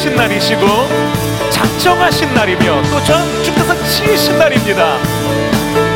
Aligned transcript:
택하신 0.00 0.16
날이시고 0.16 0.66
작정하신 1.50 2.32
날이며 2.32 2.82
또전 2.84 3.44
주께서 3.44 3.74
치신 3.84 4.38
날입니다. 4.38 4.96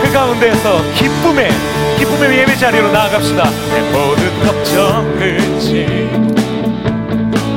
그 0.02 0.12
가운데에서 0.12 0.82
기쁨의 0.92 1.50
기쁨의 1.98 2.38
예배 2.40 2.54
자리로 2.56 2.92
나아갑시다. 2.92 3.50
내 3.72 3.80
모든 3.90 4.46
걱정 4.46 5.16
끝이 5.18 6.10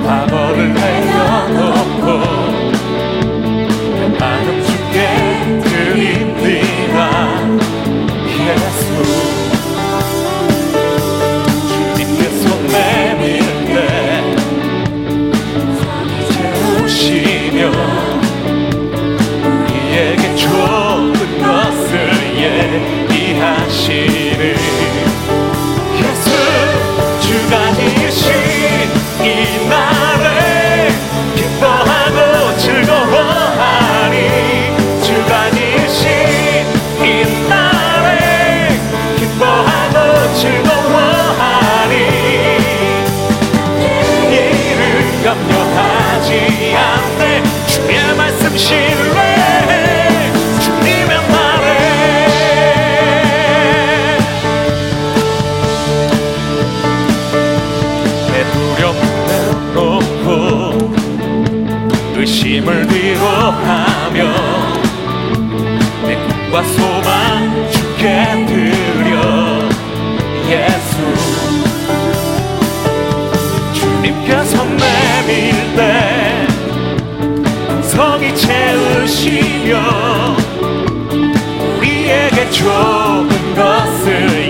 과거를 0.06 0.74
내려놓고 0.74 2.37
하며 63.78 64.18
내 66.06 66.16
꿈과 66.16 66.64
소망 66.64 67.70
주께 67.72 68.46
드려 68.48 69.14
예수. 70.50 70.98
주님께서 73.74 74.64
내밀 74.64 75.76
때 75.76 76.48
성이 77.82 78.36
채우시며 78.36 79.72
우리에게 81.78 82.50
좋은 82.52 83.28
것을 83.56 84.47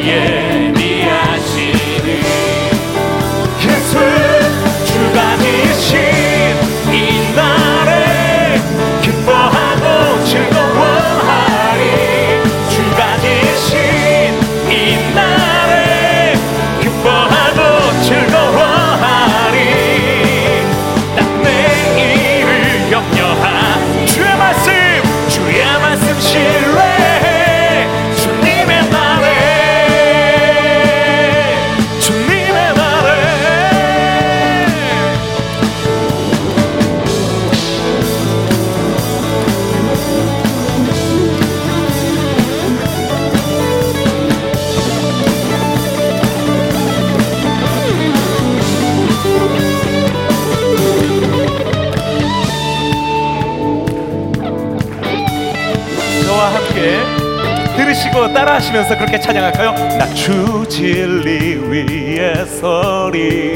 하시면서 58.67 58.98
그렇게 58.98 59.20
찬양할까요? 59.20 59.72
나 59.98 60.08
주 60.14 60.66
진리 60.67 61.55
위에 61.55 62.45
서리. 62.45 63.55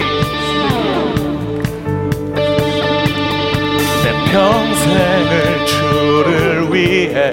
내 4.04 4.32
평생을 4.32 5.66
주를 5.66 6.74
위해. 6.74 7.32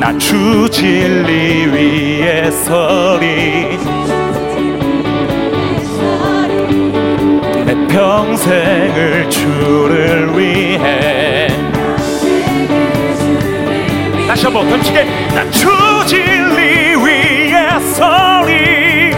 나 0.00 0.16
주 0.18 0.68
진리 0.70 1.66
위에 1.66 2.50
서리. 2.50 3.78
내 7.66 7.86
평생을 7.88 9.28
주를 9.30 10.38
위해. 10.38 11.48
다시 14.42 14.46
한번 14.46 14.68
간직해 14.70 15.04
난 15.36 15.52
주진리 15.52 16.96
위에 16.96 17.78
서리. 17.94 19.12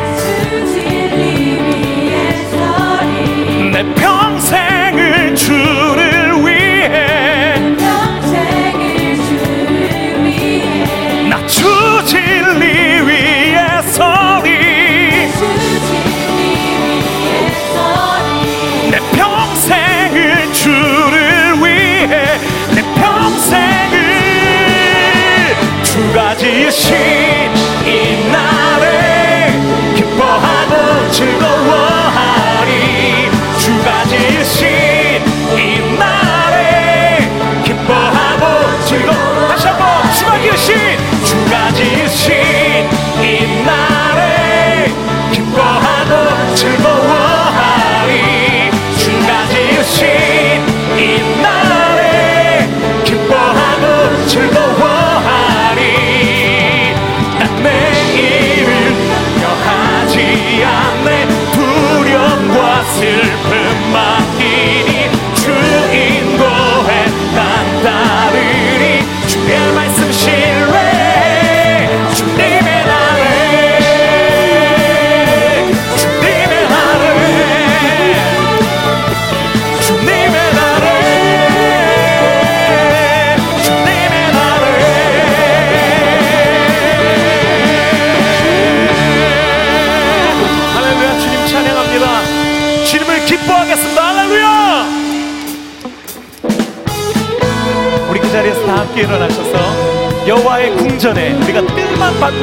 내 3.73 3.83
평생을 3.95 5.35
주를 5.35 6.45
위해. 6.45 7.55
평생을 7.79 9.17
주를 9.17 10.25
위해. 10.27 11.29
나 11.31 11.47
주진리 11.47 12.74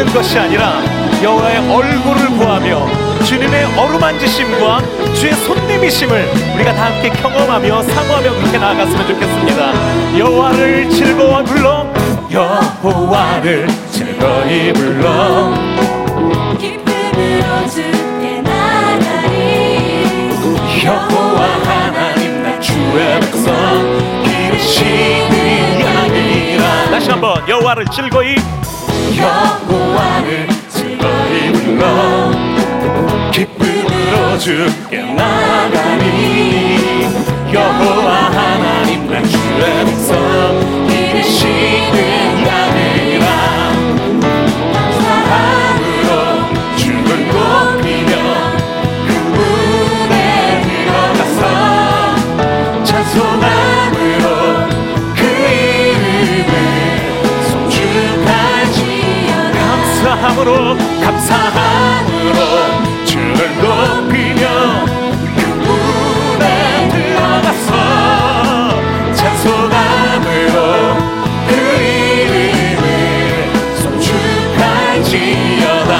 구하는 0.01 0.13
것이 0.13 0.37
아니라 0.39 0.81
여호와의 1.21 1.57
얼굴을 1.71 2.37
구하며 2.37 2.87
주님의 3.23 3.65
어루만지심과 3.77 4.81
주의 5.13 5.33
손님이심을 5.33 6.31
우리가 6.55 6.73
다 6.73 6.85
함께 6.85 7.09
경험하며 7.09 7.83
사모하며 7.83 8.33
그렇게 8.33 8.57
나아갔으면 8.57 9.07
좋겠습니다. 9.07 10.17
여호와를 10.17 10.89
즐거워 10.89 11.43
불러. 11.43 11.85
여호와를 12.31 13.67
즐거이 13.91 14.73
불러. 14.73 15.53
기쁨으로 16.57 17.67
주께 17.69 18.41
나가리. 18.41 20.31
여호와 20.83 21.47
하나님 21.63 22.41
나 22.41 22.59
주의 22.59 23.19
백성. 23.19 24.23
기르시는 24.23 25.79
양이라. 25.81 26.89
다시 26.89 27.11
한번 27.11 27.47
여호와를 27.47 27.85
즐거이. 27.93 28.35
여호와를 29.21 30.47
즐거이 30.69 31.51
불러 31.53 32.31
기쁨으로 33.31 34.37
주께 34.39 35.03
나가니. 35.03 36.07
여호와 37.53 38.09
하나님 38.31 39.07
나 39.07 39.21
주의 39.23 39.85
백성. 39.85 40.87
기르시는 40.87 42.47
양이라. 42.47 43.25
사랑으로 44.99 46.09
주를 46.77 47.07
높이며 47.27 48.11
그분에 49.07 50.15
들어가서 50.65 51.41
찬송함으로 52.83 54.30
감사함으로 60.41 60.75
감사함으로 61.01 62.39
주를 63.05 63.37
높이며 63.61 64.41
그분에 65.35 66.89
들어가서 66.89 67.69
찬송함으로 69.13 70.57
그 71.47 71.51
이름을 71.83 72.83
송축할지어다. 75.01 75.93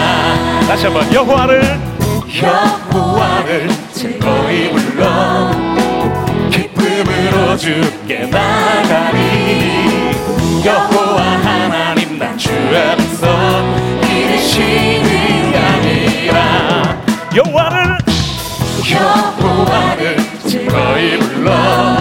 다시 0.67 0.81
한번 0.85 1.13
여호와를 1.13 1.79
여호와를 2.41 3.69
즐거이 3.93 4.71
불러 4.71 5.51
기쁨으로 6.49 7.55
주께 7.57 8.25
나가리. 8.25 9.19
여호와 10.65 11.21
하나님 11.43 12.17
나 12.17 12.35
주의 12.37 13.00
여호와를. 17.35 17.97
여호와를 18.91 20.17
즐거이 20.47 21.17
불러 21.19 22.00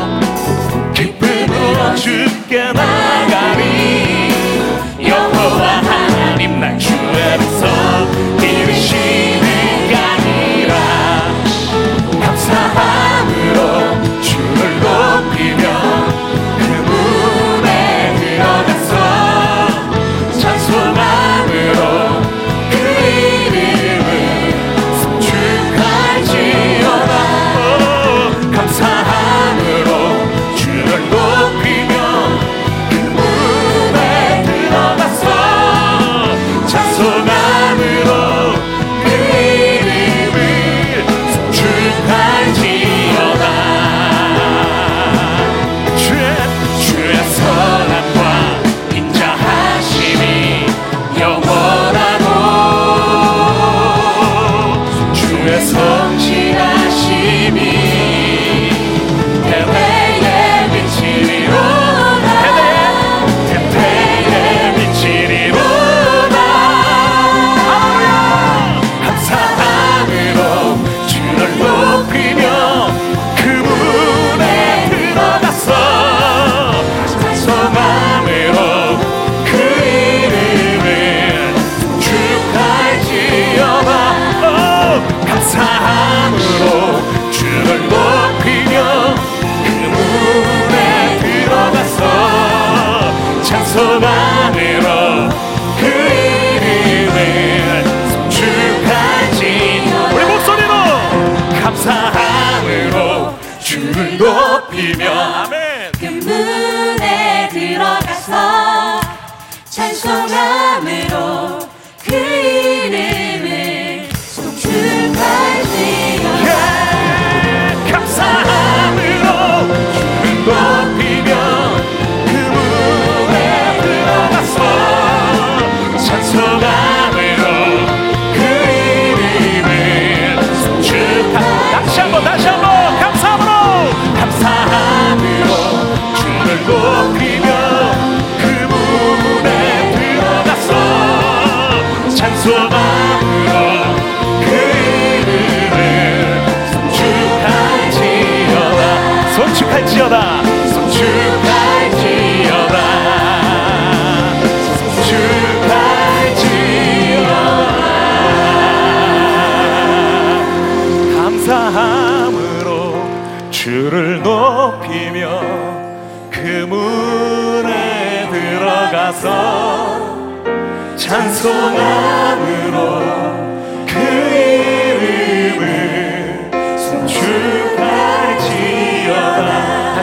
다. 171.43 171.81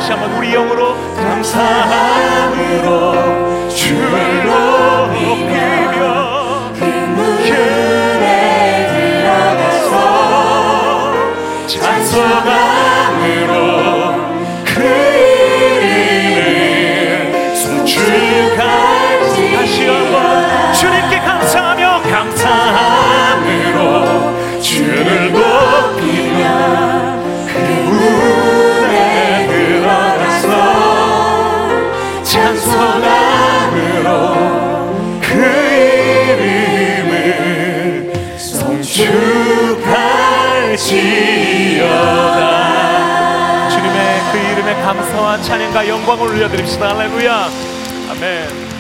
다시 0.08 0.12
한번 0.12 0.32
우리 0.38 0.51
영으로 0.53 0.96
감사함으로 1.15 2.48
주를 3.70 4.37
찬양과 45.36 45.88
영광을 45.88 46.27
올려드립시다. 46.29 46.96
할렐루야. 46.96 47.50
아멘 48.12 48.76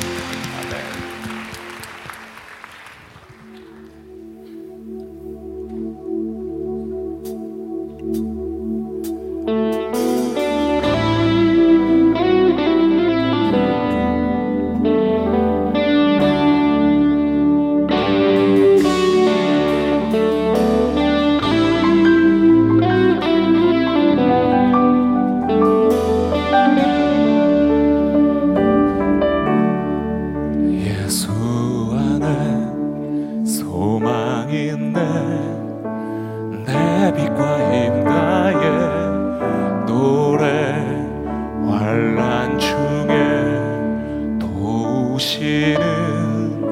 도우시는 45.27 46.63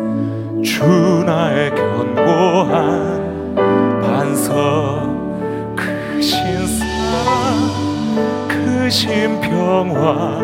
주 0.64 0.86
나의 1.26 1.72
견고한 1.76 3.26
반석 4.02 5.10
크신 5.76 6.66
사랑 6.66 8.48
크신 8.48 9.42
평화 9.42 10.40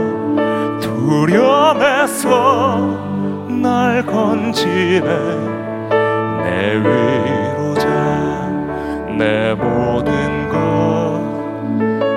두려움에서 0.82 2.27
날 3.48 4.06
건지네. 4.06 5.08
내 6.44 6.75
위로자 6.75 7.88
내 9.18 9.53
모든 9.53 10.50
것 10.50 10.91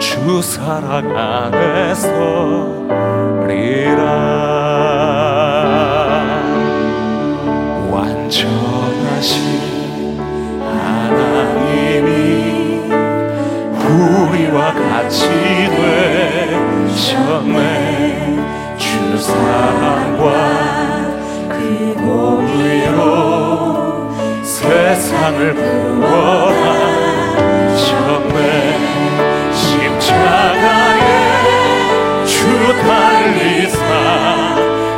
주 0.00 0.42
사랑 0.42 1.16
안에서 1.16 2.08
리라 3.46 4.63
완전하신 8.34 10.18
하나님이 10.60 12.10
우리와 13.78 14.74
같이 14.74 15.28
되셨네. 16.88 17.62
주 18.76 19.16
사랑과 19.18 20.26
그 21.48 21.94
공의로 21.96 22.98
세상을 24.42 25.54
구원하셨네. 25.54 26.78
십자가에 29.52 31.06
주 32.26 32.34
달리사 32.82 33.78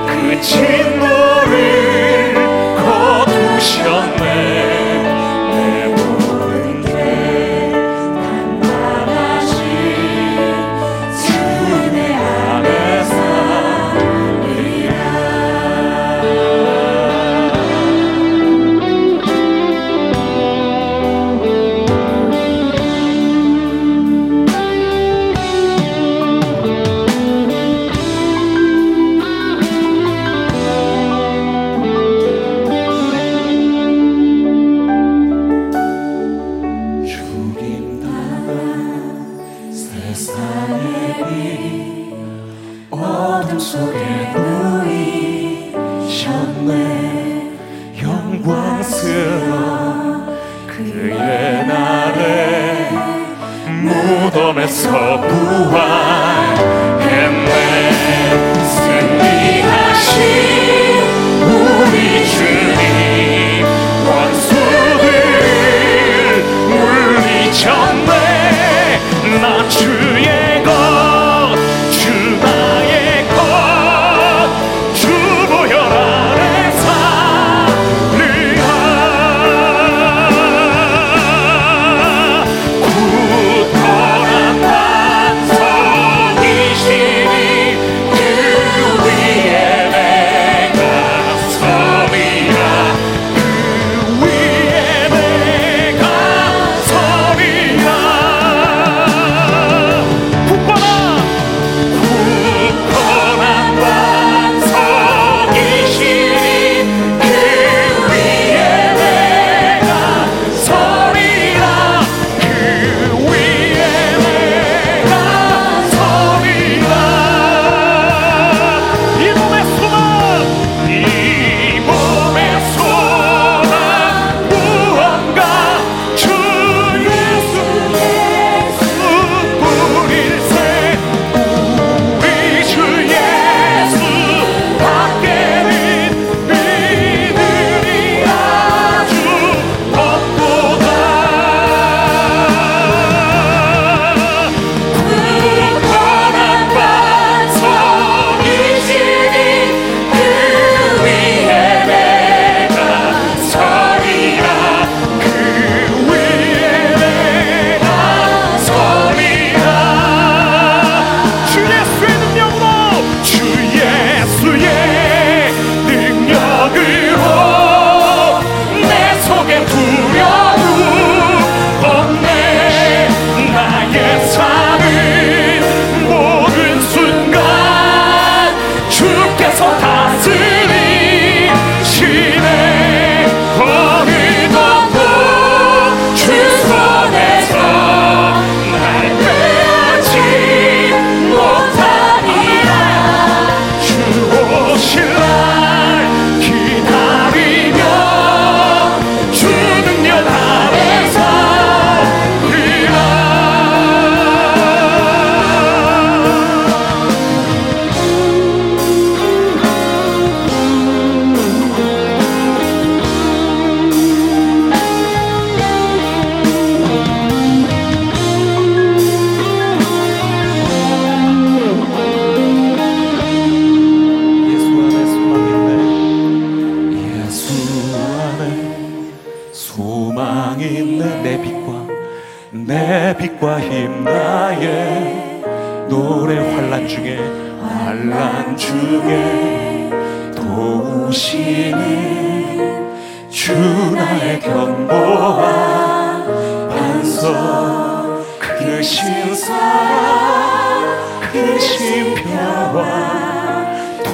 그 0.07 0.41
진노 0.41 1.16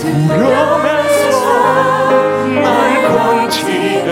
울으면서 0.04 1.47
날 2.61 3.02
건지가 3.09 4.12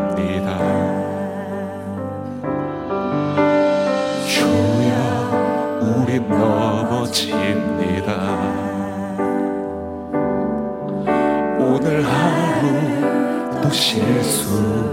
실수합니다. 13.71 14.91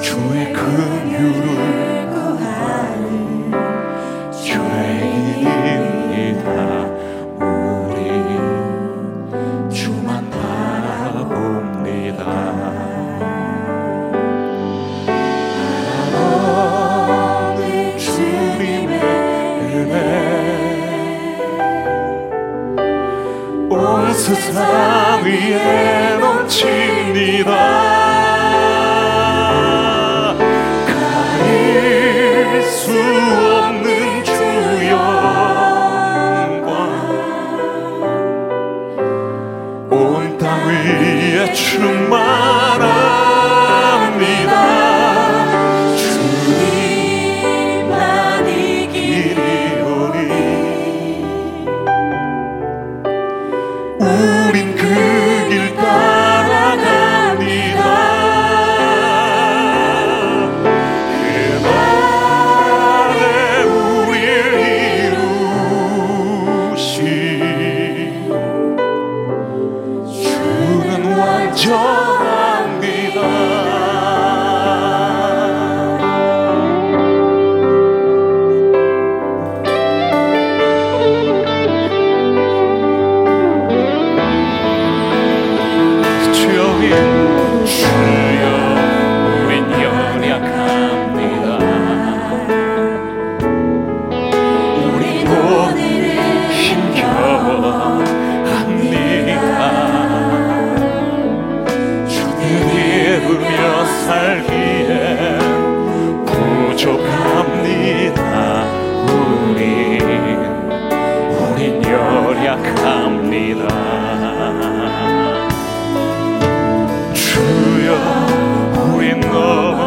주의 0.00 0.52
큰 0.52 1.10
휴를 1.10 2.08
구하는 2.10 3.50
죄인입니다. 4.32 5.54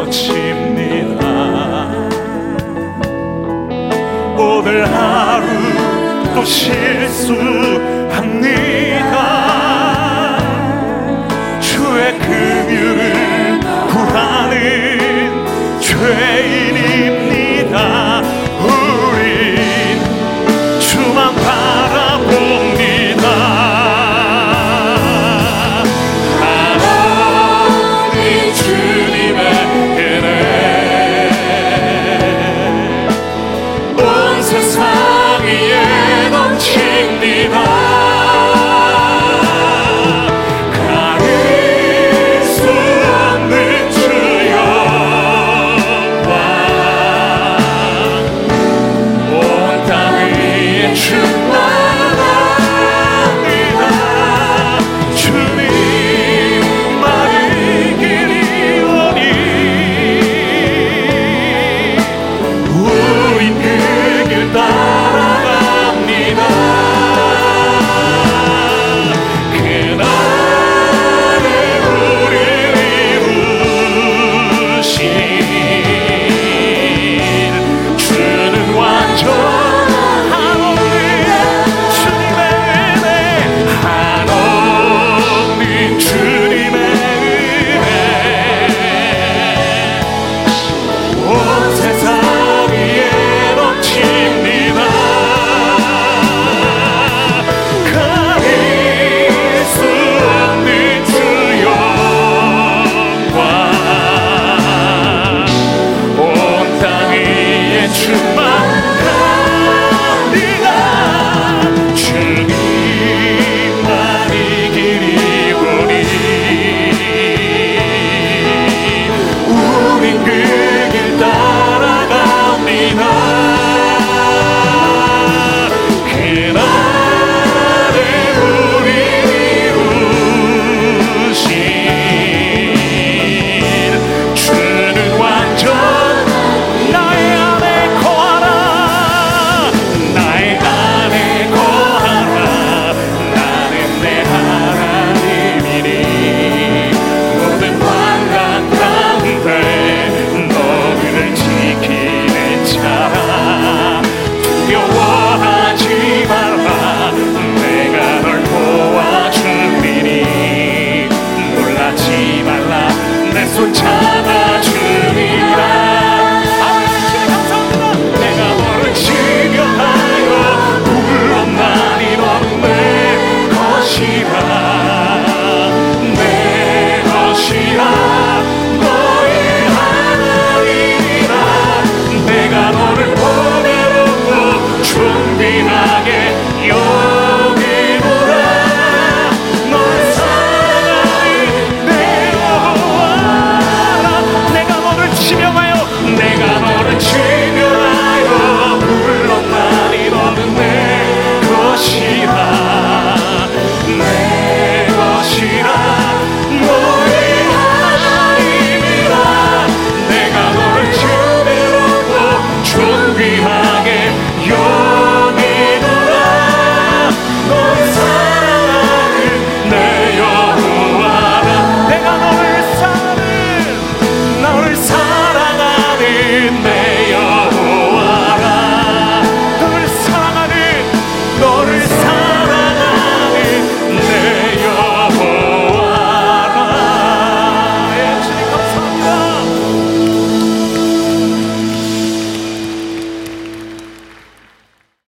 고칩니다. 0.08 1.20
오늘 4.38 4.86
하루 4.86 5.46
또 6.34 6.42
실수합니다. 6.44 7.18
주의 11.60 12.18
긍휼을 12.18 13.60
구하는 13.90 14.58
죄인입니다. 15.80 17.08